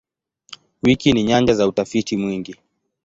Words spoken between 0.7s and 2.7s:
Wiki ni nyanja za utafiti mwingi.